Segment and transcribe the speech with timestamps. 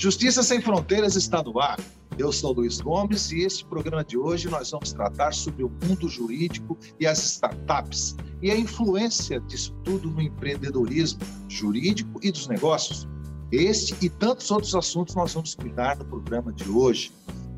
[0.00, 1.78] Justiça Sem Fronteiras está no ar.
[2.16, 6.08] Eu sou Luiz Gomes e este programa de hoje nós vamos tratar sobre o mundo
[6.08, 13.06] jurídico e as startups e a influência disso tudo no empreendedorismo jurídico e dos negócios.
[13.52, 17.12] Este e tantos outros assuntos nós vamos cuidar no programa de hoje.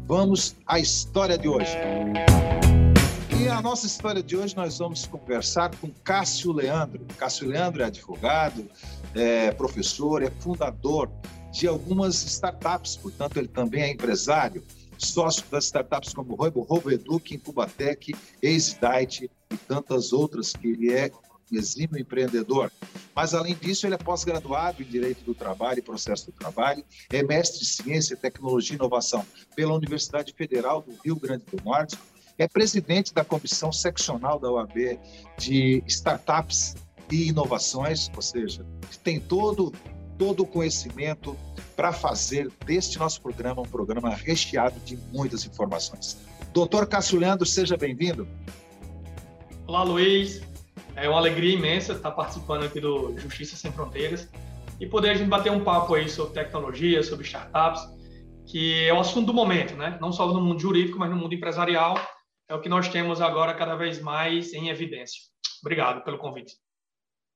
[0.09, 1.77] Vamos à história de hoje.
[3.41, 7.07] E a nossa história de hoje nós vamos conversar com Cássio Leandro.
[7.17, 8.69] Cássio Leandro é advogado,
[9.15, 11.09] é professor, é fundador
[11.53, 14.65] de algumas startups, portanto, ele também é empresário,
[14.97, 21.11] sócio das startups como Roboeduc, Incubatec, EasyDiet e tantas outras que ele é
[21.51, 22.73] exímio empreendedor.
[23.15, 27.23] Mas, além disso, ele é pós-graduado em Direito do Trabalho e Processo do Trabalho, é
[27.23, 31.99] mestre em Ciência, Tecnologia e Inovação pela Universidade Federal do Rio Grande do Norte,
[32.39, 34.99] é presidente da Comissão Seccional da OAB
[35.39, 36.75] de Startups
[37.11, 38.65] e Inovações, ou seja,
[39.05, 39.73] tem todo
[40.23, 41.37] todo o conhecimento
[41.75, 46.17] para fazer deste nosso programa um programa recheado de muitas informações.
[46.53, 48.29] Doutor Cássio Leandro, seja bem-vindo.
[49.67, 50.41] Olá, Luiz.
[50.95, 54.29] É uma alegria imensa estar participando aqui do Justiça Sem Fronteiras
[54.79, 57.83] e poder a gente bater um papo aí sobre tecnologia, sobre startups,
[58.47, 59.99] que é o assunto do momento, né?
[60.01, 61.99] Não só no mundo jurídico, mas no mundo empresarial.
[62.49, 65.21] É o que nós temos agora cada vez mais em evidência.
[65.61, 66.62] Obrigado pelo convite.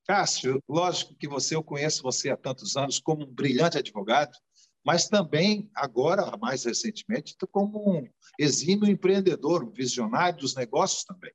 [0.07, 4.37] Cássio, lógico que você, eu conheço você há tantos anos como um brilhante advogado,
[4.85, 8.07] mas também agora, mais recentemente, como um
[8.39, 11.31] exímio empreendedor, um visionário dos negócios também.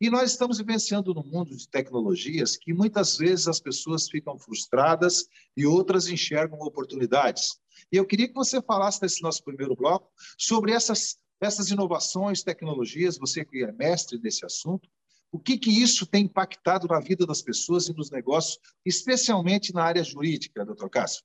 [0.00, 5.26] E nós estamos vivenciando num mundo de tecnologias que muitas vezes as pessoas ficam frustradas
[5.56, 7.60] e outras enxergam oportunidades.
[7.90, 13.18] E eu queria que você falasse nesse nosso primeiro bloco sobre essas, essas inovações, tecnologias,
[13.18, 14.88] você que é mestre nesse assunto,
[15.32, 19.82] o que, que isso tem impactado na vida das pessoas e nos negócios, especialmente na
[19.82, 21.24] área jurídica, doutor Cássio?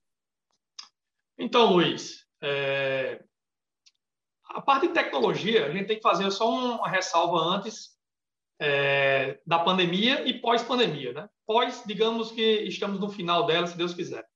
[1.38, 3.22] Então, Luiz, é...
[4.46, 7.98] a parte de tecnologia, a gente tem que fazer só uma ressalva antes
[8.58, 9.38] é...
[9.46, 11.12] da pandemia e pós-pandemia.
[11.12, 11.28] Né?
[11.46, 14.26] Pós, digamos que estamos no final dela, se Deus quiser.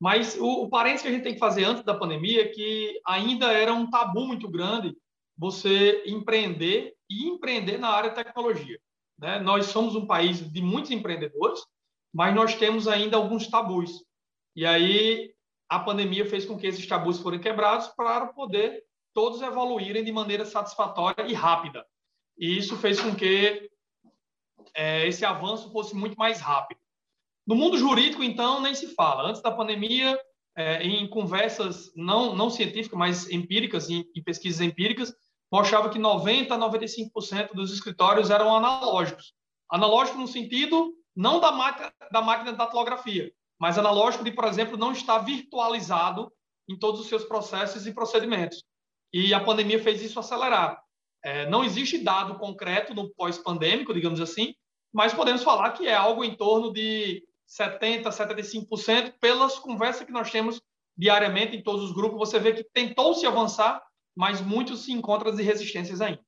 [0.00, 3.00] Mas o, o parênteses que a gente tem que fazer antes da pandemia é que
[3.04, 4.96] ainda era um tabu muito grande
[5.36, 8.78] você empreender e empreender na área de tecnologia.
[9.18, 9.38] Né?
[9.38, 11.60] Nós somos um país de muitos empreendedores,
[12.12, 14.04] mas nós temos ainda alguns tabus.
[14.54, 15.34] E aí
[15.68, 20.44] a pandemia fez com que esses tabus fossem quebrados para poder todos evoluírem de maneira
[20.44, 21.84] satisfatória e rápida.
[22.38, 23.70] E isso fez com que
[24.74, 26.78] é, esse avanço fosse muito mais rápido.
[27.46, 29.28] No mundo jurídico, então, nem se fala.
[29.28, 30.18] Antes da pandemia,
[30.56, 35.14] é, em conversas não, não científicas, mas empíricas, em, em pesquisas empíricas,
[35.50, 39.32] mostrava que 90% a 95% dos escritórios eram analógicos.
[39.70, 44.76] Analógico no sentido não da máquina, da máquina de datilografia, mas analógico de, por exemplo,
[44.76, 46.30] não estar virtualizado
[46.68, 48.62] em todos os seus processos e procedimentos.
[49.12, 50.80] E a pandemia fez isso acelerar.
[51.24, 54.54] É, não existe dado concreto no pós-pandêmico, digamos assim,
[54.92, 60.30] mas podemos falar que é algo em torno de 70%, 75% pelas conversas que nós
[60.30, 60.60] temos
[60.96, 62.18] diariamente em todos os grupos.
[62.18, 63.82] Você vê que tentou-se avançar,
[64.16, 66.24] mas muitos se encontram de resistências ainda.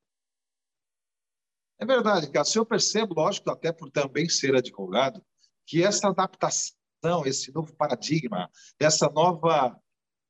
[1.80, 2.60] É verdade, Cássio.
[2.60, 5.24] Eu percebo, lógico, até por também ser advogado,
[5.64, 9.80] que essa adaptação, esse novo paradigma, essa nova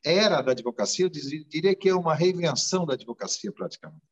[0.05, 4.03] era da advocacia, eu diria que é uma reinvenção da advocacia, praticamente.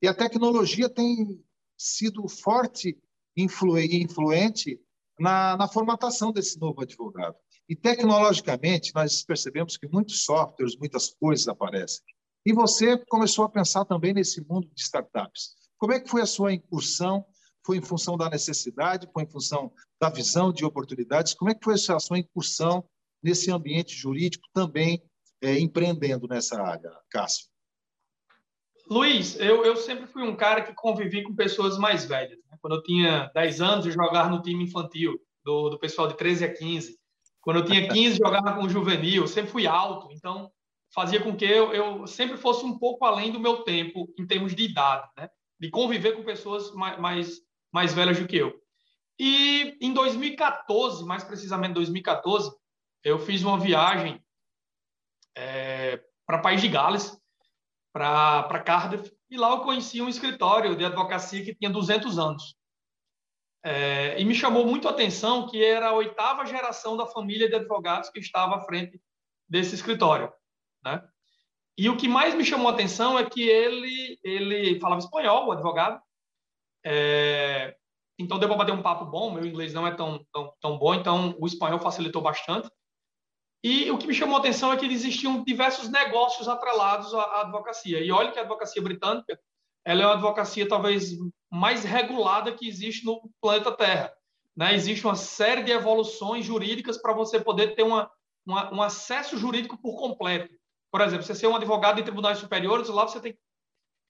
[0.00, 1.42] E a tecnologia tem
[1.76, 2.96] sido forte
[3.36, 4.80] e influente
[5.18, 7.36] na, na formatação desse novo advogado.
[7.68, 12.04] E tecnologicamente, nós percebemos que muitos softwares, muitas coisas aparecem.
[12.44, 15.54] E você começou a pensar também nesse mundo de startups.
[15.78, 17.24] Como é que foi a sua incursão?
[17.64, 19.08] Foi em função da necessidade?
[19.12, 21.32] Foi em função da visão de oportunidades?
[21.34, 22.84] Como é que foi a sua incursão
[23.22, 25.02] nesse ambiente jurídico também
[25.42, 27.46] é, empreendendo nessa área, Cássio?
[28.88, 32.38] Luiz, eu, eu sempre fui um cara que convivi com pessoas mais velhas.
[32.50, 32.58] Né?
[32.60, 36.44] Quando eu tinha 10 anos, eu jogava no time infantil, do, do pessoal de 13
[36.44, 36.98] a 15.
[37.40, 39.22] Quando eu tinha 15, jogava com o juvenil.
[39.22, 40.50] Eu sempre fui alto, então
[40.94, 44.54] fazia com que eu, eu, sempre fosse um pouco além do meu tempo em termos
[44.54, 45.28] de idade, né?
[45.60, 47.40] de conviver com pessoas mais, mais,
[47.72, 48.54] mais velhas do que eu.
[49.18, 52.50] E em 2014, mais precisamente 2014,
[53.02, 54.22] eu fiz uma viagem
[55.36, 57.16] é, para País de Gales,
[57.92, 62.56] para Cardiff, e lá eu conheci um escritório de advocacia que tinha 200 anos.
[63.64, 67.54] É, e me chamou muito a atenção que era a oitava geração da família de
[67.54, 69.00] advogados que estava à frente
[69.48, 70.32] desse escritório.
[70.84, 71.02] Né?
[71.76, 75.52] E o que mais me chamou a atenção é que ele, ele falava espanhol, o
[75.52, 76.00] advogado.
[76.84, 77.76] É,
[78.18, 79.32] então deu para bater um papo bom.
[79.32, 82.70] Meu inglês não é tão, tão, tão bom, então o espanhol facilitou bastante.
[83.62, 87.98] E o que me chamou a atenção é que existiam diversos negócios atrelados à advocacia.
[87.98, 89.38] E olha que a advocacia britânica
[89.84, 91.12] ela é uma advocacia talvez
[91.50, 94.12] mais regulada que existe no planeta Terra.
[94.56, 94.74] Né?
[94.74, 98.10] Existe uma série de evoluções jurídicas para você poder ter uma,
[98.46, 100.52] uma, um acesso jurídico por completo.
[100.94, 103.38] Por exemplo, você ser um advogado em tribunais superiores, lá você tem que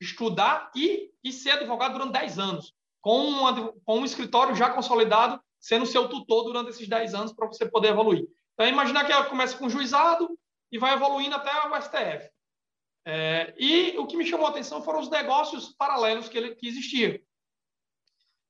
[0.03, 5.43] estudar e, e ser advogado durante 10 anos, com, uma, com um escritório já consolidado,
[5.59, 8.27] sendo seu tutor durante esses 10 anos para você poder evoluir.
[8.53, 10.39] Então, imaginar que ela começa com juizado
[10.71, 12.31] e vai evoluindo até o STF.
[13.07, 16.69] É, e o que me chamou a atenção foram os negócios paralelos que, ele, que
[16.69, 17.19] existiam.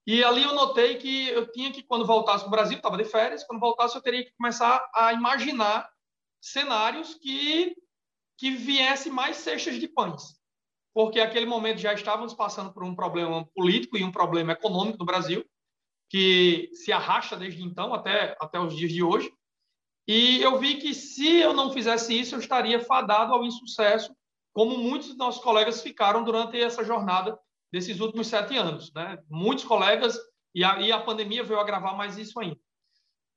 [0.09, 3.05] E ali eu notei que eu tinha que, quando voltasse para o Brasil, estava de
[3.05, 5.89] férias, quando voltasse eu teria que começar a imaginar
[6.41, 7.77] cenários que,
[8.45, 10.39] que viesse mais cestas de pães.
[10.93, 15.07] Porque naquele momento já estávamos passando por um problema político e um problema econômico no
[15.07, 15.43] Brasil,
[16.11, 19.33] que se arrasta desde então até, até os dias de hoje.
[20.07, 24.15] E eu vi que se eu não fizesse isso, eu estaria fadado ao insucesso,
[24.53, 27.39] como muitos dos nossos colegas ficaram durante essa jornada
[27.73, 28.93] desses últimos sete anos.
[28.93, 29.17] Né?
[29.31, 30.19] Muitos colegas,
[30.55, 32.61] e a, e a pandemia veio agravar mais isso ainda.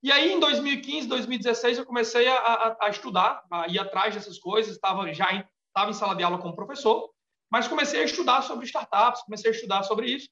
[0.04, 4.38] E aí, em 2015, 2016, eu comecei a, a, a estudar, a ir atrás dessas
[4.38, 7.12] coisas, estava já em, estava em sala de aula como professor,
[7.50, 10.30] mas comecei a estudar sobre startups, comecei a estudar sobre isso.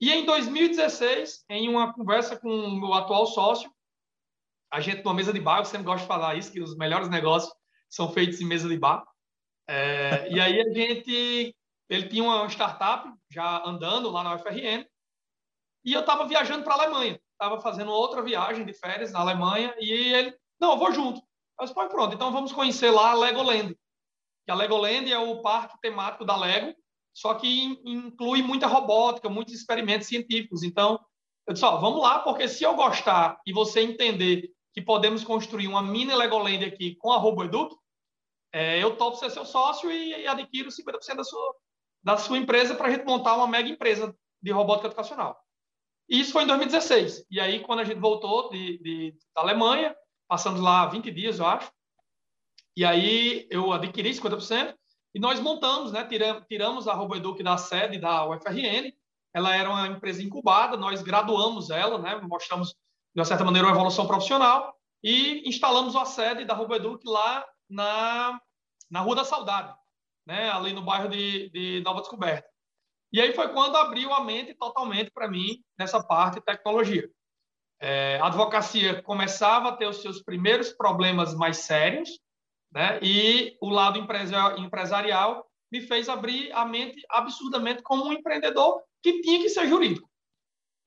[0.00, 3.70] E em 2016, em uma conversa com o meu atual sócio,
[4.70, 7.08] a gente numa mesa de bar, eu sempre gosto de falar isso, que os melhores
[7.08, 7.52] negócios
[7.88, 9.06] são feitos em mesa de bar.
[9.68, 11.54] É, e aí a gente,
[11.88, 14.84] ele tinha uma startup já andando lá na UFRN,
[15.84, 19.74] e eu estava viajando para a Alemanha, estava fazendo outra viagem de férias na Alemanha,
[19.78, 21.20] e ele, não, eu vou junto.
[21.58, 23.76] Eu disse, pronto, então vamos conhecer lá a Legoland.
[24.44, 26.74] Que a Legoland é o parque temático da Lego,
[27.14, 30.62] só que inclui muita robótica, muitos experimentos científicos.
[30.62, 31.00] Então,
[31.46, 35.68] eu disse, ó, vamos lá, porque se eu gostar e você entender que podemos construir
[35.68, 37.74] uma mini Legoland aqui com a RoboEduc,
[38.52, 41.54] é, eu topo ser seu sócio e, e adquiro 50% da sua,
[42.02, 45.45] da sua empresa para a gente montar uma mega empresa de robótica educacional.
[46.08, 47.26] E isso foi em 2016.
[47.30, 49.94] E aí, quando a gente voltou de, de, da Alemanha,
[50.28, 51.70] passamos lá 20 dias, eu acho,
[52.76, 54.74] e aí eu adquiri 50%
[55.14, 58.92] e nós montamos, né, tiramos, tiramos a RoboEduc da sede da UFRN,
[59.34, 62.68] ela era uma empresa incubada, nós graduamos ela, né, mostramos,
[63.14, 68.40] de uma certa maneira, uma evolução profissional e instalamos a sede da RoboEduc lá na
[68.90, 69.74] na Rua da Saudade,
[70.26, 70.50] né?
[70.50, 72.48] ali no bairro de, de Nova Descoberta.
[73.12, 77.08] E aí foi quando abriu a mente totalmente para mim nessa parte de tecnologia.
[77.80, 82.18] É, a advocacia começava a ter os seus primeiros problemas mais sérios,
[82.72, 82.98] né?
[83.02, 89.40] e o lado empresarial me fez abrir a mente absurdamente como um empreendedor que tinha
[89.40, 90.08] que ser jurídico.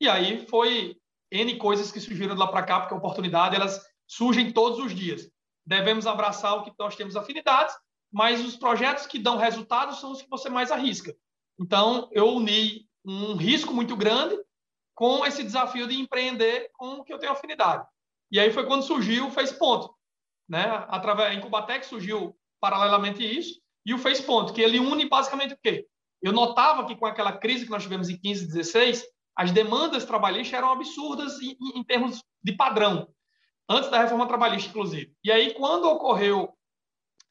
[0.01, 0.97] E aí foi
[1.31, 4.95] N coisas que surgiram de lá para cá, porque a oportunidade elas surgem todos os
[4.95, 5.29] dias.
[5.65, 7.75] Devemos abraçar o que nós temos afinidades
[8.11, 11.15] mas os projetos que dão resultados são os que você mais arrisca.
[11.59, 14.37] Então, eu uni um risco muito grande
[14.95, 17.85] com esse desafio de empreender com o que eu tenho afinidade.
[18.31, 19.93] E aí foi quando surgiu o Face Ponto.
[20.47, 20.63] Né?
[20.87, 25.59] Através da Incubatec surgiu paralelamente isso, e o Face Ponto, que ele une basicamente o
[25.61, 25.87] quê?
[26.21, 30.03] Eu notava que com aquela crise que nós tivemos em 15 e 16, as demandas
[30.03, 33.07] trabalhistas eram absurdas em, em termos de padrão,
[33.69, 35.13] antes da reforma trabalhista, inclusive.
[35.23, 36.53] E aí, quando ocorreu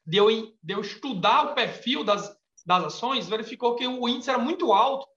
[0.05, 0.27] de eu,
[0.63, 2.35] de eu estudar o perfil das,
[2.69, 5.07] das ações, verificou que o índice era muito alto,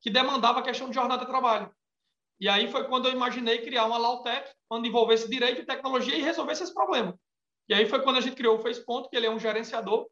[0.00, 1.70] que demandava a questão de jornada de trabalho.
[2.40, 6.22] E aí foi quando eu imaginei criar uma Lautec, onde envolvesse direito e tecnologia e
[6.22, 7.14] resolvesse esse problema.
[7.68, 10.08] E aí foi quando a gente criou o FacePonto, que ele é um gerenciador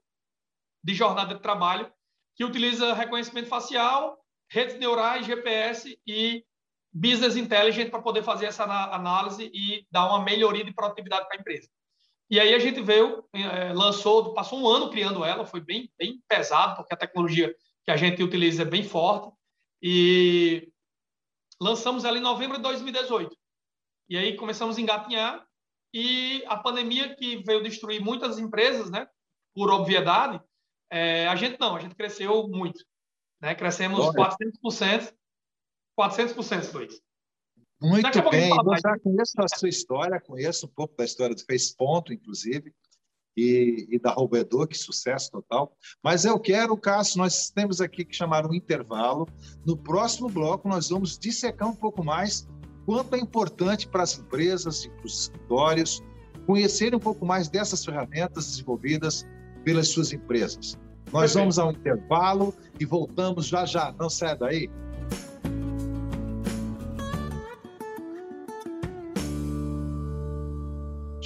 [0.84, 1.90] de jornada de trabalho,
[2.36, 6.44] que utiliza reconhecimento facial, redes neurais, GPS e
[6.92, 11.40] business intelligence para poder fazer essa análise e dar uma melhoria de produtividade para a
[11.40, 11.70] empresa.
[12.30, 16.22] E aí a gente veio, é, lançou, passou um ano criando ela, foi bem, bem
[16.28, 17.52] pesado, porque a tecnologia
[17.84, 19.34] que a gente utiliza é bem forte.
[19.82, 20.72] E
[21.60, 23.36] lançamos ela em novembro de 2018.
[24.08, 25.44] E aí começamos a engatinhar
[25.92, 29.08] e a pandemia que veio destruir muitas empresas, né,
[29.54, 30.40] por obviedade,
[30.88, 32.84] é, a gente não, a gente cresceu muito.
[33.40, 33.54] Né?
[33.54, 34.28] Crescemos Olha.
[34.62, 35.12] 400%,
[35.98, 37.02] 400%, Luiz.
[37.80, 41.74] Muito bem, eu já conheço a sua história, conheço um pouco da história do Face
[41.74, 42.74] Ponto, inclusive,
[43.36, 45.74] e, e da Roubedor, que sucesso total.
[46.02, 49.26] Mas eu quero, Cássio, nós temos aqui que chamar um intervalo.
[49.64, 52.46] No próximo bloco, nós vamos dissecar um pouco mais
[52.84, 56.02] quanto é importante para as empresas e para os escritórios
[56.46, 59.26] conhecerem um pouco mais dessas ferramentas desenvolvidas
[59.64, 60.78] pelas suas empresas.
[61.12, 63.92] Nós vamos ao intervalo e voltamos já já.
[63.98, 64.70] Não saia daí.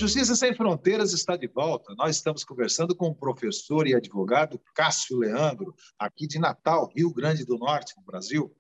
[0.05, 1.95] Justiça Sem Fronteiras está de volta.
[1.95, 7.43] Nós estamos conversando com o professor e advogado Cássio Leandro, aqui de Natal, Rio Grande
[7.43, 8.55] do Norte, no Brasil.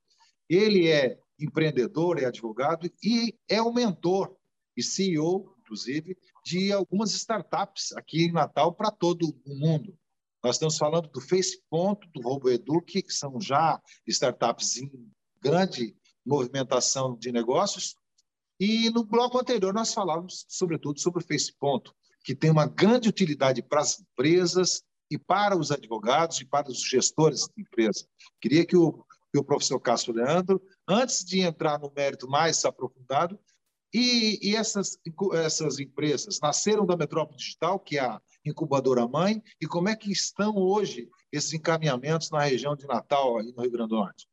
[0.49, 4.35] Ele é empreendedor, é advogado e é o mentor
[4.75, 9.95] e CEO, inclusive, de algumas startups aqui em Natal para todo o mundo.
[10.43, 14.91] Nós estamos falando do FacePonto, do RoboEduc, que são já startups em
[15.43, 17.97] grande movimentação de negócios,
[18.64, 21.94] e no bloco anterior nós falávamos, sobretudo, sobre o FacePonto,
[22.25, 26.80] que tem uma grande utilidade para as empresas e para os advogados e para os
[26.80, 28.06] gestores de empresa.
[28.40, 33.38] Queria que o, que o professor Cássio Leandro, antes de entrar no mérito mais aprofundado,
[33.92, 34.99] e, e essas,
[35.35, 40.11] essas empresas nasceram da Metrópole Digital, que é a incubadora mãe, e como é que
[40.11, 44.26] estão hoje esses encaminhamentos na região de Natal, aí no Rio Grande do Norte?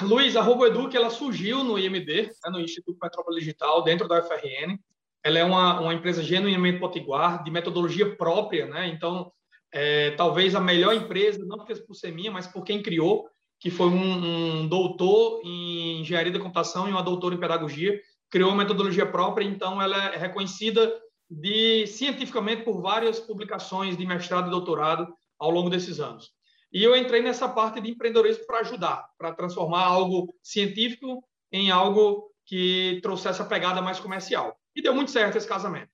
[0.00, 4.78] Luiz, a RoboEduc ela surgiu no IMD, né, no Instituto Metrópole Digital, dentro da UFRN.
[5.24, 8.86] Ela é uma, uma empresa genuinamente potiguar, de metodologia própria, né?
[8.88, 9.32] Então,
[9.72, 13.28] é, talvez a melhor empresa, não porque por ser minha, mas por quem criou,
[13.58, 18.50] que foi um, um, doutor em engenharia da computação e uma doutora em pedagogia, criou
[18.50, 20.92] uma metodologia própria, então ela é reconhecida
[21.28, 26.30] de cientificamente por várias publicações de mestrado e doutorado ao longo desses anos.
[26.72, 32.30] E eu entrei nessa parte de empreendedorismo para ajudar, para transformar algo científico em algo
[32.44, 34.58] que trouxesse a pegada mais comercial.
[34.74, 35.90] E deu muito certo esse casamento.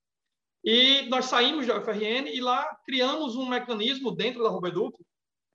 [0.65, 4.97] E nós saímos da UFRN e lá criamos um mecanismo dentro da Robeduc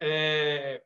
[0.01, 0.81] é,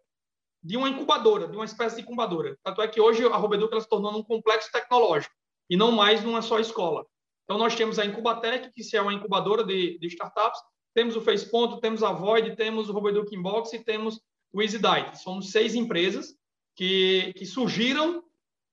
[0.63, 2.57] de uma incubadora, de uma espécie de incubadora.
[2.63, 5.35] Tanto é que hoje a Robeduc ela se tornou um complexo tecnológico
[5.69, 7.05] e não mais numa só escola.
[7.43, 10.61] Então, nós temos a Incubatec, que é uma incubadora de, de startups,
[10.93, 14.21] temos o FacePonto, temos a Void, temos o Roboeduc Inbox e temos
[14.51, 15.21] o EasyDite.
[15.21, 16.35] Somos seis empresas
[16.75, 18.23] que, que surgiram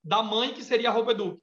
[0.02, 1.40] da mãe que seria a Roboeduc,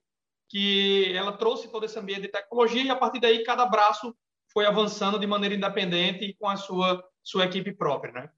[0.49, 4.15] que ela trouxe todo esse ambiente de tecnologia e a partir daí cada braço
[4.51, 8.29] foi avançando de maneira independente e com a sua, sua equipe própria, né?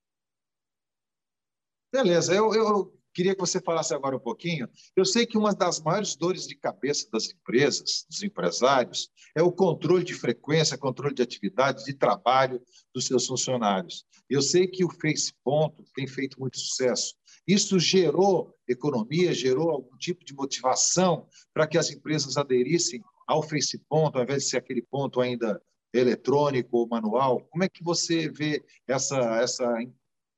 [1.92, 4.68] Beleza, eu, eu queria que você falasse agora um pouquinho.
[4.96, 9.52] Eu sei que uma das maiores dores de cabeça das empresas, dos empresários, é o
[9.52, 12.62] controle de frequência, controle de atividade, de trabalho
[12.94, 14.06] dos seus funcionários.
[14.30, 17.16] Eu sei que o Face Ponto tem feito muito sucesso.
[17.48, 23.78] Isso gerou economia, gerou algum tipo de motivação para que as empresas aderissem ao Face
[23.90, 25.62] Ponto, ao invés de ser aquele ponto ainda
[25.94, 27.42] eletrônico ou manual.
[27.50, 29.66] Como é que você vê essa, essa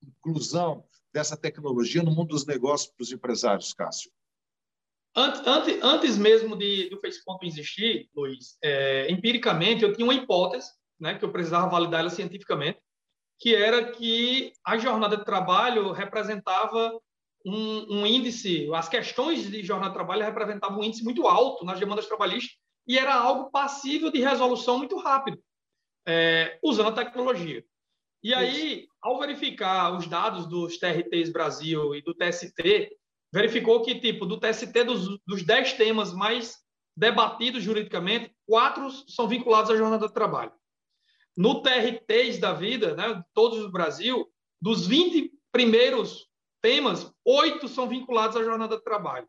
[0.01, 4.11] inclusão dessa tecnologia no mundo dos negócios para os empresários, Cássio?
[5.15, 10.71] Antes, antes, antes mesmo de, do Facebook existir, Luiz, é, empiricamente eu tinha uma hipótese,
[10.99, 12.79] né, que eu precisava validar ela cientificamente,
[13.37, 16.97] que era que a jornada de trabalho representava
[17.45, 21.79] um, um, índice, as questões de jornada de trabalho representavam um índice muito alto nas
[21.79, 22.55] demandas trabalhistas
[22.87, 25.41] e era algo passível de resolução muito rápido,
[26.07, 27.65] é, usando a tecnologia.
[28.23, 32.95] E aí, ao verificar os dados dos TRTs Brasil e do TST,
[33.33, 36.57] verificou que, tipo, do TST, dos, dos 10 temas mais
[36.95, 40.51] debatidos juridicamente, quatro são vinculados à jornada de trabalho.
[41.35, 44.27] No TRTs da vida, né, todos do Brasil,
[44.61, 46.27] dos 20 primeiros
[46.61, 49.27] temas, oito são vinculados à jornada de trabalho.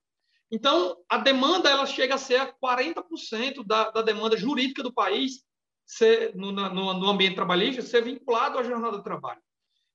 [0.51, 5.43] Então, a demanda ela chega a ser 40% da, da demanda jurídica do país
[5.87, 9.41] ser, no, no, no, ambiente trabalhista, ser vinculado à jornada de trabalho.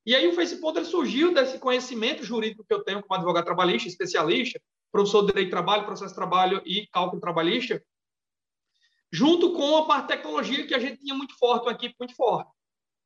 [0.06, 4.62] E aí o Facebook surgiu desse conhecimento jurídico que eu tenho como advogado trabalhista, especialista,
[4.91, 7.84] professor de Direito de Trabalho, Processo de Trabalho e Cálculo Trabalhista,
[9.12, 12.15] junto com a parte de tecnologia que a gente tinha muito forte, uma equipe muito
[12.15, 12.51] forte.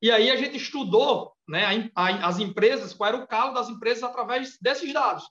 [0.01, 4.57] E aí a gente estudou né, as empresas, qual era o calo das empresas através
[4.59, 5.23] desses dados.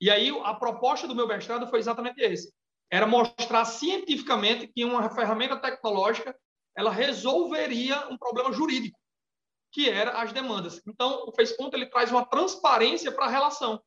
[0.00, 2.52] E aí a proposta do meu mestrado foi exatamente esse.
[2.90, 6.34] Era mostrar cientificamente que uma ferramenta tecnológica
[6.78, 8.96] ela resolveria um problema jurídico,
[9.72, 10.80] que era as demandas.
[10.86, 13.82] Então, o FacePonto ele traz uma transparência para a relação.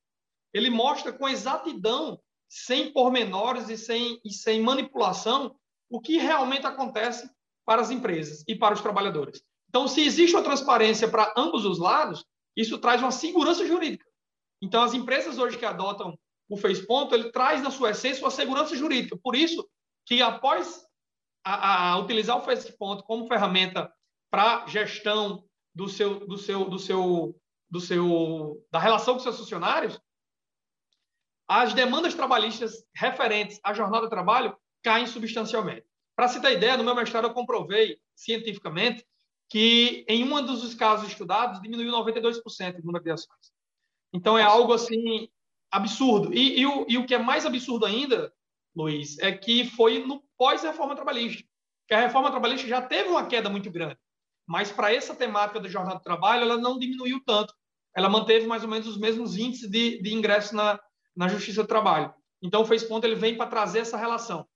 [0.52, 2.20] Ele mostra com exatidão,
[2.50, 5.56] sem pormenores e sem, e sem manipulação,
[5.88, 7.30] o que realmente acontece
[7.64, 9.42] para as empresas e para os trabalhadores.
[9.70, 12.22] Então, se existe uma transparência para ambos os lados,
[12.54, 14.04] isso traz uma segurança jurídica.
[14.60, 16.14] Então, as empresas hoje que adotam
[16.46, 19.18] o FacePonto, ele traz na sua essência uma segurança jurídica.
[19.22, 19.66] Por isso
[20.04, 20.84] que após
[21.44, 23.92] a, a utilizar o FacePonto como ferramenta
[24.30, 25.44] para gestão
[25.74, 30.00] do seu, do seu, do seu, do seu, da relação com seus funcionários,
[31.48, 35.84] as demandas trabalhistas referentes à jornada de trabalho caem substancialmente.
[36.16, 39.06] Para se ter ideia, no meu mestrado eu comprovei cientificamente
[39.48, 43.52] que em um dos casos estudados diminuiu 92% o número de ações.
[44.12, 45.28] Então é algo assim
[45.70, 46.32] absurdo.
[46.32, 48.32] E, e, o, e o que é mais absurdo ainda,
[48.74, 51.44] Luiz, é que foi no pós-reforma trabalhista.
[51.86, 53.98] que a reforma trabalhista já teve uma queda muito grande,
[54.46, 57.54] mas para essa temática da jornada de trabalho, ela não diminuiu tanto.
[57.94, 60.80] Ela manteve mais ou menos os mesmos índices de, de ingresso na,
[61.14, 62.14] na Justiça do Trabalho.
[62.40, 64.46] Então, o FacePonto ele vem para trazer essa relação.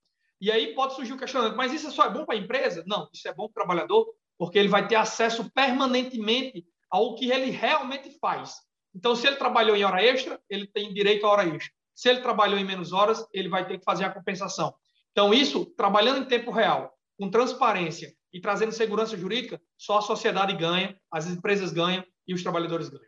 [0.40, 2.84] E aí pode surgir o questionamento, mas isso só é bom para a empresa?
[2.86, 4.06] Não, isso é bom para o trabalhador,
[4.38, 8.56] porque ele vai ter acesso permanentemente ao que ele realmente faz.
[8.94, 11.72] Então, se ele trabalhou em hora extra, ele tem direito à hora extra.
[11.96, 14.74] Se ele trabalhou em menos horas, ele vai ter que fazer a compensação.
[15.12, 20.54] Então, isso, trabalhando em tempo real, com transparência e trazendo segurança jurídica, só a sociedade
[20.54, 23.06] ganha, as empresas ganham e os trabalhadores ganham.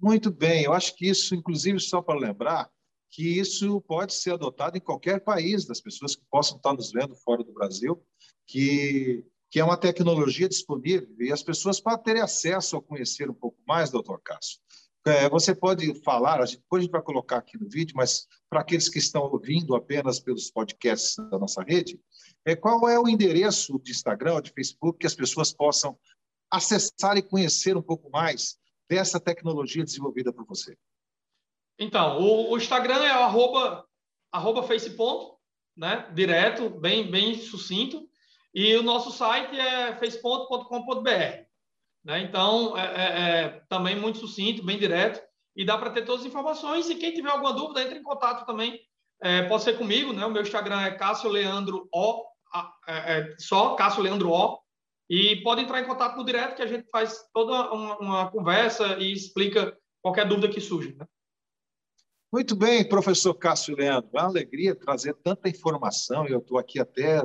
[0.00, 2.68] Muito bem, eu acho que isso, inclusive, só para lembrar,
[3.08, 7.14] que isso pode ser adotado em qualquer país, das pessoas que possam estar nos vendo
[7.14, 8.04] fora do Brasil,
[8.46, 13.34] que, que é uma tecnologia disponível e as pessoas podem ter acesso a conhecer um
[13.34, 14.58] pouco mais, doutor Cássio.
[15.06, 18.88] É, você pode falar, depois a gente vai colocar aqui no vídeo, mas para aqueles
[18.88, 22.00] que estão ouvindo apenas pelos podcasts da nossa rede,
[22.44, 25.96] é, qual é o endereço de Instagram de Facebook que as pessoas possam
[26.50, 28.58] acessar e conhecer um pouco mais
[28.90, 30.76] dessa tecnologia desenvolvida por você?
[31.78, 33.86] Então, o, o Instagram é o arroba,
[34.32, 34.66] arroba
[35.76, 36.10] né?
[36.16, 38.08] direto, bem, bem sucinto,
[38.52, 41.45] e o nosso site é faceponto.com.br.
[42.06, 42.22] Né?
[42.22, 45.20] Então, é, é, é, também muito sucinto, bem direto,
[45.56, 46.88] e dá para ter todas as informações.
[46.88, 48.80] E quem tiver alguma dúvida, entre em contato também.
[49.22, 50.24] É, pode ser comigo, né?
[50.24, 52.22] O meu Instagram é Cássio Leandro O,
[52.86, 54.58] é, é, só Cássio Leandro O.
[55.10, 58.98] E pode entrar em contato no direto, que a gente faz toda uma, uma conversa
[58.98, 60.94] e explica qualquer dúvida que surja.
[60.96, 61.06] Né?
[62.32, 64.10] Muito bem, professor Cássio Leandro.
[64.12, 67.22] É uma alegria trazer tanta informação eu estou aqui até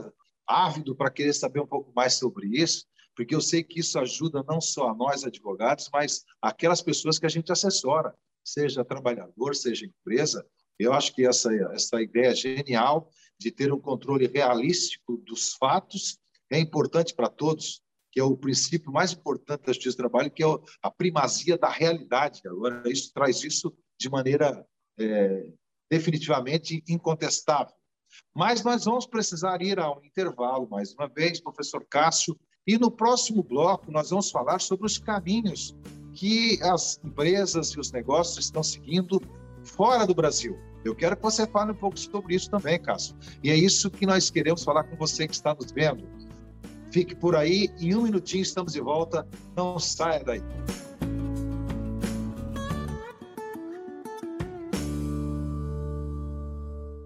[0.47, 2.85] ávido para querer saber um pouco mais sobre isso
[3.15, 7.25] porque eu sei que isso ajuda não só a nós, advogados, mas aquelas pessoas que
[7.25, 10.45] a gente assessora, seja trabalhador, seja empresa.
[10.79, 16.17] Eu acho que essa, essa ideia genial de ter um controle realístico dos fatos
[16.49, 20.43] é importante para todos, que é o princípio mais importante da justiça do trabalho, que
[20.43, 20.47] é
[20.81, 22.41] a primazia da realidade.
[22.45, 24.65] Agora, isso traz isso de maneira
[24.99, 25.45] é,
[25.89, 27.73] definitivamente incontestável.
[28.35, 33.43] Mas nós vamos precisar ir ao intervalo mais uma vez, professor Cássio, e no próximo
[33.43, 35.75] bloco, nós vamos falar sobre os caminhos
[36.13, 39.21] que as empresas e os negócios estão seguindo
[39.63, 40.57] fora do Brasil.
[40.83, 43.15] Eu quero que você fale um pouco sobre isso também, Cássio.
[43.43, 46.07] E é isso que nós queremos falar com você que está nos vendo.
[46.91, 49.27] Fique por aí, em um minutinho estamos de volta.
[49.55, 50.41] Não saia daí.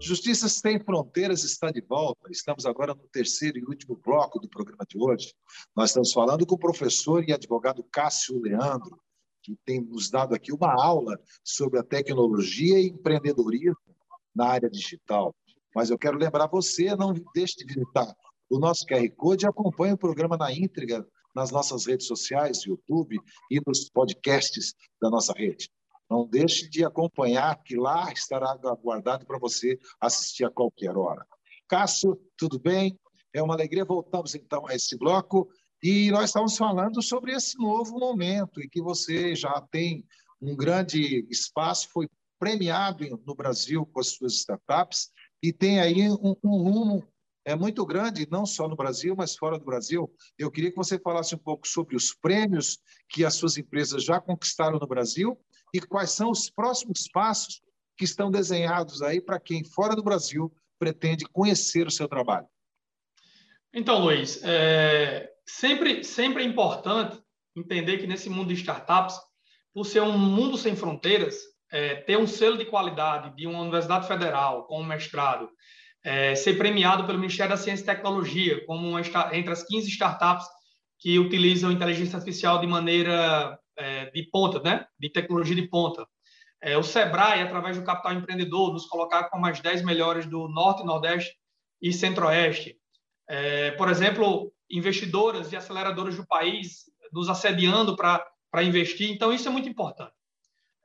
[0.05, 2.29] Justiça Sem Fronteiras está de volta.
[2.29, 5.33] Estamos agora no terceiro e último bloco do programa de hoje.
[5.75, 9.01] Nós estamos falando com o professor e advogado Cássio Leandro,
[9.41, 13.95] que tem nos dado aqui uma aula sobre a tecnologia e empreendedorismo
[14.35, 15.33] na área digital.
[15.73, 18.15] Mas eu quero lembrar você, não deixe de visitar
[18.47, 23.19] o nosso QR Code e acompanhe o programa na íntegra nas nossas redes sociais, YouTube
[23.49, 25.67] e nos podcasts da nossa rede.
[26.09, 31.25] Não deixe de acompanhar, que lá estará aguardado para você assistir a qualquer hora.
[31.67, 32.99] Cássio, tudo bem?
[33.33, 33.83] É uma alegria.
[33.83, 35.49] Voltamos então a esse bloco
[35.81, 40.05] e nós estamos falando sobre esse novo momento e que você já tem
[40.41, 42.07] um grande espaço, foi
[42.39, 45.09] premiado no Brasil com as suas startups
[45.41, 47.03] e tem aí um, um rumo
[47.47, 50.11] é muito grande, não só no Brasil, mas fora do Brasil.
[50.35, 54.19] Eu queria que você falasse um pouco sobre os prêmios que as suas empresas já
[54.19, 55.39] conquistaram no Brasil
[55.73, 57.61] e quais são os próximos passos
[57.97, 62.47] que estão desenhados aí para quem fora do Brasil pretende conhecer o seu trabalho.
[63.73, 67.21] Então, Luiz, é, sempre, sempre é importante
[67.55, 69.17] entender que nesse mundo de startups,
[69.73, 71.35] por ser um mundo sem fronteiras,
[71.71, 75.49] é, ter um selo de qualidade de uma universidade federal com um mestrado,
[76.03, 79.01] é, ser premiado pelo Ministério da Ciência e Tecnologia como uma,
[79.33, 80.45] entre as 15 startups
[80.99, 84.85] que utilizam inteligência artificial de maneira é, de ponta, né?
[84.99, 86.07] de tecnologia de ponta.
[86.61, 90.83] É, o Sebrae, através do Capital Empreendedor, nos colocar como as 10 melhores do Norte,
[90.83, 91.35] Nordeste
[91.81, 92.77] e Centro-Oeste.
[93.27, 99.11] É, por exemplo, investidoras e aceleradoras do país nos assediando para investir.
[99.11, 100.13] Então, isso é muito importante.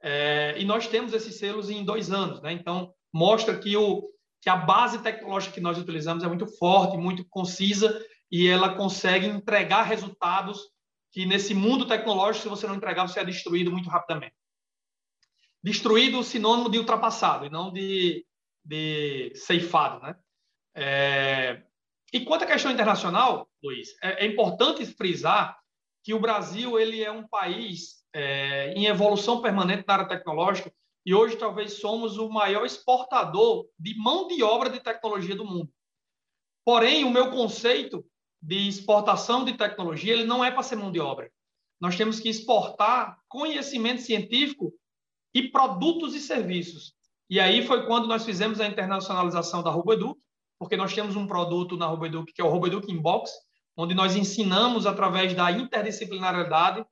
[0.03, 2.40] É, e nós temos esses selos em dois anos.
[2.40, 2.53] Né?
[2.53, 4.09] Então, mostra que, o,
[4.40, 8.00] que a base tecnológica que nós utilizamos é muito forte, muito concisa
[8.31, 10.61] e ela consegue entregar resultados
[11.10, 14.34] que nesse mundo tecnológico, se você não entregar, você é destruído muito rapidamente.
[15.62, 18.24] Destruído, sinônimo de ultrapassado, e não de,
[18.64, 20.00] de ceifado.
[20.00, 20.16] Né?
[20.74, 21.62] É...
[22.12, 25.58] E quanto à questão internacional, Luiz, é, é, importante frisar
[26.02, 30.72] que o Brasil ele é um país é, em evolução permanente na área tecnológica
[31.04, 35.70] e hoje talvez somos o maior exportador de mão de obra de tecnologia do mundo.
[36.64, 38.04] Porém, o meu conceito
[38.42, 41.31] de exportação de tecnologia ele não é para ser mão de obra.
[41.81, 44.72] Nós temos que exportar conhecimento científico
[45.35, 46.94] e produtos e serviços.
[47.29, 50.18] E aí foi quando nós fizemos a internacionalização da RoboEduc,
[50.59, 53.31] porque nós temos um produto na RoboEduc que é o RoboEduc Inbox,
[53.76, 56.85] onde nós ensinamos através da interdisciplinariedade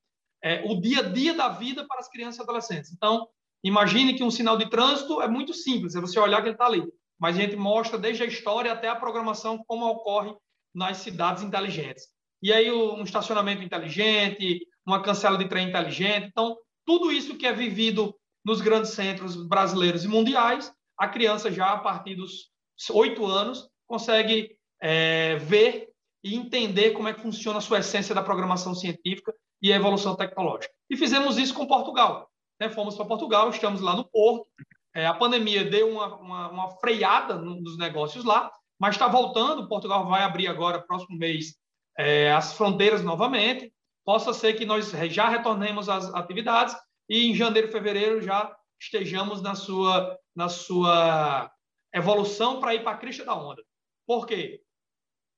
[0.43, 2.93] é, o dia a dia da vida para as crianças e adolescentes.
[2.93, 3.29] Então,
[3.63, 6.67] imagine que um sinal de trânsito é muito simples, é você olhar que ele está
[6.67, 6.83] ali.
[7.19, 10.33] Mas a gente mostra desde a história até a programação como ocorre
[10.75, 12.07] nas cidades inteligentes.
[12.43, 16.29] E aí um estacionamento inteligente, uma cancela de trem inteligente.
[16.29, 21.73] Então, tudo isso que é vivido nos grandes centros brasileiros e mundiais, a criança já
[21.73, 22.51] a partir dos
[22.91, 25.89] oito anos consegue é, ver
[26.23, 30.17] e entender como é que funciona a sua essência da programação científica e a evolução
[30.17, 30.73] tecnológica.
[30.89, 32.29] E fizemos isso com Portugal.
[32.61, 32.69] Né?
[32.69, 34.47] Fomos para Portugal, estamos lá no Porto.
[34.95, 39.69] É, a pandemia deu uma, uma, uma freada nos negócios lá, mas está voltando.
[39.69, 41.57] Portugal vai abrir agora, próximo mês,
[41.99, 43.73] é, as fronteiras novamente.
[44.05, 46.75] Possa ser que nós já retornemos às atividades
[47.09, 51.51] e em janeiro, fevereiro já estejamos na sua, na sua
[51.93, 53.63] evolução para ir para a crista da onda.
[54.07, 54.63] Por quê?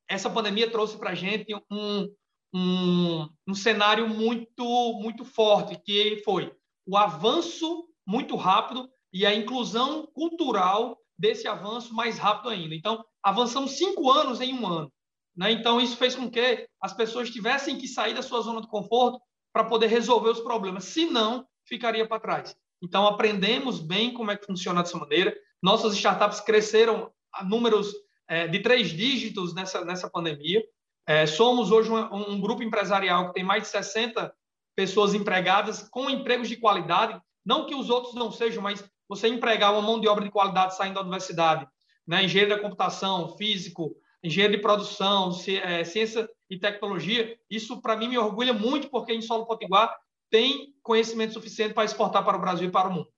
[0.08, 2.12] Essa pandemia trouxe para a gente um,
[2.54, 6.52] um, um cenário muito, muito forte, que foi
[6.86, 12.74] o avanço muito rápido e a inclusão cultural desse avanço mais rápido ainda.
[12.74, 14.92] Então, avançamos cinco anos em um ano.
[15.36, 15.52] Né?
[15.52, 19.20] Então, isso fez com que as pessoas tivessem que sair da sua zona de conforto
[19.52, 20.84] para poder resolver os problemas.
[20.84, 22.56] Se não, ficaria para trás.
[22.82, 25.36] Então, aprendemos bem como é que funciona dessa maneira.
[25.62, 27.92] Nossas startups cresceram a números
[28.28, 30.62] é, de três dígitos nessa, nessa pandemia.
[31.06, 34.32] É, somos hoje um, um, grupo empresarial que tem mais de 60
[34.76, 37.20] pessoas empregadas com empregos de qualidade.
[37.44, 40.76] Não que os outros não sejam, mas você empregar uma mão de obra de qualidade
[40.76, 41.66] saindo da universidade,
[42.10, 42.24] né?
[42.24, 45.30] engenheiro da computação, físico, engenheiro de produção,
[45.62, 49.96] é, ciência e tecnologia, isso para mim me orgulha muito, porque em Solo Potiguar
[50.28, 53.08] tem conhecimento suficiente para exportar para o Brasil e para o mundo.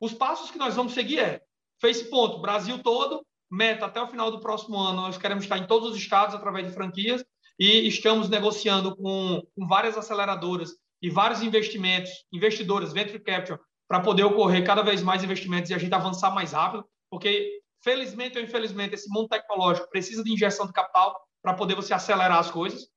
[0.00, 1.42] Os passos que nós vamos seguir é,
[1.80, 5.66] fez ponto, Brasil todo, meta até o final do próximo ano, nós queremos estar em
[5.66, 7.24] todos os estados através de franquias
[7.58, 10.70] e estamos negociando com, com várias aceleradoras
[11.02, 15.78] e vários investimentos, investidores, venture capital, para poder ocorrer cada vez mais investimentos e a
[15.78, 20.72] gente avançar mais rápido, porque felizmente ou infelizmente esse mundo tecnológico precisa de injeção de
[20.72, 22.88] capital para poder você acelerar as coisas.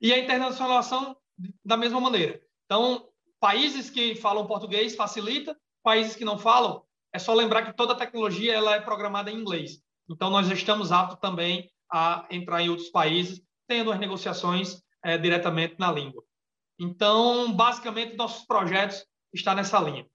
[0.00, 1.16] E a internacionalização
[1.64, 2.40] da mesma maneira.
[2.64, 3.08] Então,
[3.40, 8.54] países que falam português facilita, países que não falam, é só lembrar que toda tecnologia
[8.54, 9.82] ela é programada em inglês.
[10.08, 15.76] Então, nós estamos aptos também a entrar em outros países, tendo as negociações é, diretamente
[15.78, 16.24] na língua.
[16.78, 20.06] Então, basicamente, nossos projetos está nessa linha.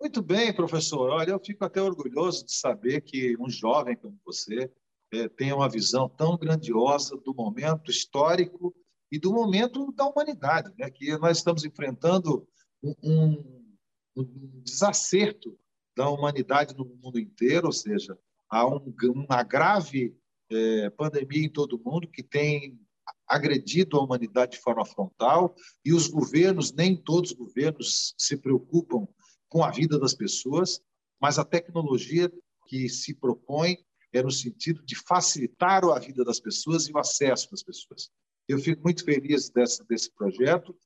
[0.00, 1.10] Muito bem, professor.
[1.10, 4.70] Olha, eu fico até orgulhoso de saber que um jovem como você
[5.12, 8.74] é, tem uma visão tão grandiosa do momento histórico
[9.10, 10.90] e do momento da humanidade, né?
[10.90, 12.46] que nós estamos enfrentando
[12.82, 13.76] um, um,
[14.16, 15.58] um desacerto
[15.96, 18.18] da humanidade no mundo inteiro, ou seja,
[18.50, 20.14] há um, uma grave
[20.50, 22.78] é, pandemia em todo o mundo que tem
[23.26, 25.54] agredido a humanidade de forma frontal
[25.84, 29.08] e os governos, nem todos os governos se preocupam
[29.56, 30.82] com a vida das pessoas,
[31.18, 32.30] mas a tecnologia
[32.66, 33.78] que se propõe
[34.12, 38.10] é no sentido de facilitar a vida das pessoas e o acesso das pessoas.
[38.46, 40.76] Eu fico muito feliz desse, projeto,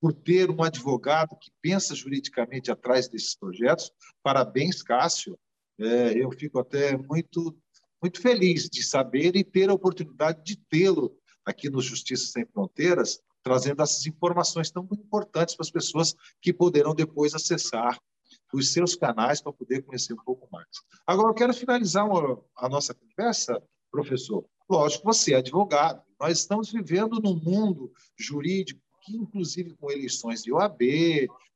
[0.00, 3.92] por ter um advogado que pensa juridicamente atrás desses projetos.
[4.24, 5.38] Parabéns, Cássio.
[5.78, 7.56] É, eu fico até muito,
[8.02, 13.20] muito feliz de saber e ter a oportunidade de tê-lo aqui no Justiça Sem Fronteiras,
[13.44, 16.12] trazendo essas informações tão importantes para as pessoas
[16.42, 17.96] que poderão depois acessar
[18.56, 20.66] os seus canais para poder conhecer um pouco mais.
[21.06, 24.44] Agora, eu quero finalizar uma, a nossa conversa, professor.
[24.68, 26.02] Lógico, você é advogado.
[26.18, 30.80] Nós estamos vivendo num mundo jurídico que, inclusive, com eleições de OAB,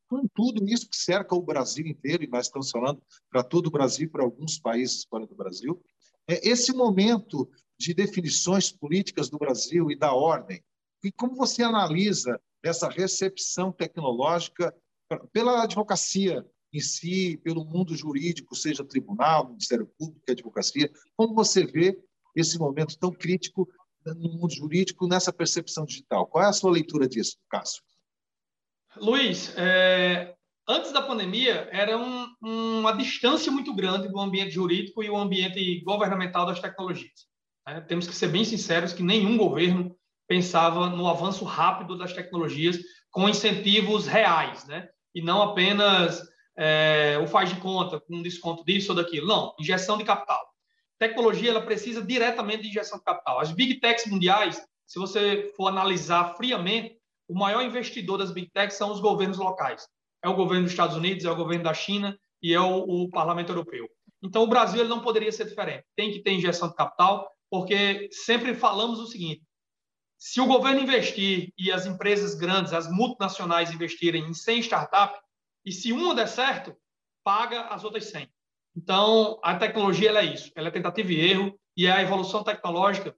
[0.08, 3.70] com tudo isso que cerca o Brasil inteiro, e nós estamos falando para todo o
[3.70, 5.80] Brasil, para alguns países fora do Brasil,
[6.28, 10.62] é esse momento de definições políticas do Brasil e da ordem.
[11.02, 14.74] E como você analisa essa recepção tecnológica
[15.32, 21.98] pela advocacia em si, pelo mundo jurídico, seja tribunal, Ministério Público, advocacia, como você vê
[22.34, 23.68] esse momento tão crítico
[24.06, 26.26] no mundo jurídico nessa percepção digital?
[26.26, 27.82] Qual é a sua leitura disso, Cássio?
[28.96, 30.34] Luiz, é,
[30.66, 35.80] antes da pandemia, era um, uma distância muito grande do ambiente jurídico e o ambiente
[35.84, 37.26] governamental das tecnologias.
[37.66, 37.80] Né?
[37.82, 39.96] Temos que ser bem sinceros que nenhum governo
[40.28, 42.78] pensava no avanço rápido das tecnologias
[43.10, 44.88] com incentivos reais, né?
[45.14, 46.29] e não apenas
[46.62, 49.26] é, o faz de conta com um desconto disso ou daquilo.
[49.26, 50.46] Não, injeção de capital.
[50.98, 53.40] tecnologia ela precisa diretamente de injeção de capital.
[53.40, 58.76] As big techs mundiais, se você for analisar friamente, o maior investidor das big techs
[58.76, 59.88] são os governos locais.
[60.22, 63.08] É o governo dos Estados Unidos, é o governo da China e é o, o
[63.08, 63.88] Parlamento Europeu.
[64.22, 65.86] Então, o Brasil ele não poderia ser diferente.
[65.96, 69.42] Tem que ter injeção de capital, porque sempre falamos o seguinte:
[70.18, 75.18] se o governo investir e as empresas grandes, as multinacionais investirem em 100 startups,
[75.64, 76.76] e se uma der certo,
[77.22, 78.28] paga as outras 100.
[78.76, 83.16] Então, a tecnologia é isso, ela é tentativa e erro, e é a evolução tecnológica.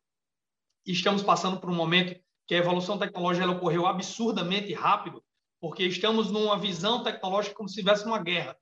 [0.86, 5.22] Estamos passando por um momento que a evolução tecnológica ocorreu absurdamente rápido,
[5.60, 8.56] porque estamos numa visão tecnológica como se estivesse numa guerra.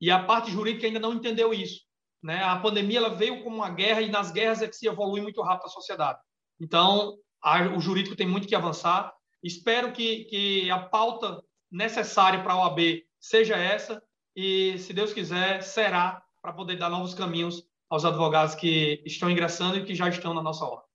[0.00, 1.80] E a parte jurídica ainda não entendeu isso.
[2.22, 2.42] Né?
[2.42, 5.40] A pandemia ela veio como uma guerra e nas guerras é que se evolui muito
[5.42, 6.18] rápido a sociedade.
[6.60, 9.12] Então, a, o jurídico tem muito que avançar.
[9.42, 14.02] Espero que, que a pauta necessária para a OAB seja essa
[14.34, 19.78] e, se Deus quiser, será para poder dar novos caminhos aos advogados que estão ingressando
[19.78, 20.90] e que já estão na nossa ordem.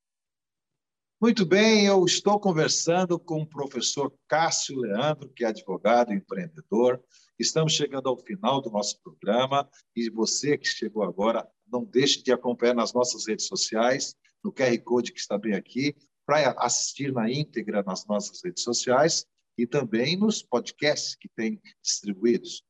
[1.20, 7.02] Muito bem, eu estou conversando com o professor Cássio Leandro, que é advogado e empreendedor.
[7.40, 12.32] Estamos chegando ao final do nosso programa e você que chegou agora, não deixe de
[12.32, 17.32] acompanhar nas nossas redes sociais, no QR Code que está bem aqui, para assistir na
[17.32, 19.26] íntegra nas nossas redes sociais
[19.58, 22.64] e também nos podcasts que tem distribuídos.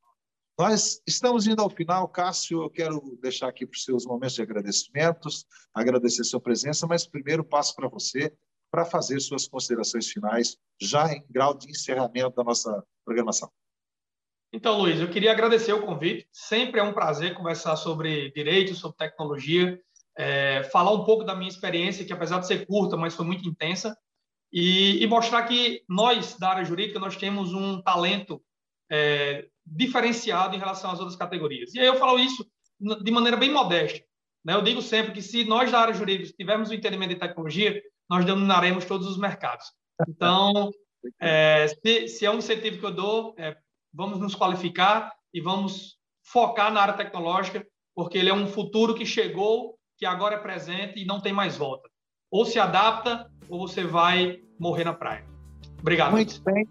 [0.58, 2.64] Nós estamos indo ao final, Cássio.
[2.64, 7.44] Eu quero deixar aqui para os seus momentos de agradecimentos, agradecer sua presença, mas primeiro
[7.44, 8.34] passo para você
[8.72, 13.50] para fazer suas considerações finais, já em grau de encerramento da nossa programação.
[14.52, 16.28] Então, Luiz, eu queria agradecer o convite.
[16.32, 19.80] Sempre é um prazer conversar sobre direito, sobre tecnologia,
[20.18, 23.48] é, falar um pouco da minha experiência, que apesar de ser curta, mas foi muito
[23.48, 23.96] intensa,
[24.52, 28.42] e, e mostrar que nós, da área jurídica, nós temos um talento
[28.90, 31.74] é, diferenciado em relação às outras categorias.
[31.74, 32.48] E aí eu falo isso
[32.80, 34.06] de maneira bem modesta.
[34.46, 34.54] Né?
[34.54, 37.82] Eu digo sempre que se nós da área jurídica tivermos o um entendimento de tecnologia,
[38.10, 39.66] nós dominaremos todos os mercados.
[40.08, 40.72] Então,
[41.20, 43.58] é, se, se, é um incentivo que eu dou, é,
[43.94, 49.06] vamos nos qualificar e vamos focar na área tecnológica, porque ele é um futuro que
[49.06, 51.90] chegou, que agora é presente e não tem mais volta.
[52.30, 55.26] Ou se adapta, ou você vai morrer na praia.
[55.80, 56.12] Obrigado.
[56.12, 56.68] Muito bem.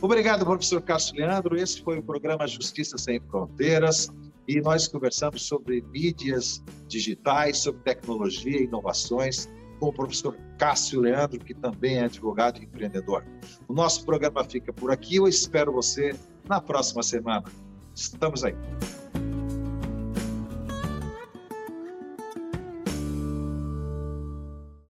[0.00, 1.56] Obrigado, professor Cássio Leandro.
[1.56, 4.10] Esse foi o programa Justiça Sem Fronteiras
[4.46, 9.48] e nós conversamos sobre mídias digitais, sobre tecnologia e inovações
[9.80, 13.24] com o professor Cássio Leandro, que também é advogado e empreendedor.
[13.68, 15.16] O nosso programa fica por aqui.
[15.16, 16.14] Eu espero você
[16.48, 17.44] na próxima semana.
[17.94, 18.54] Estamos aí.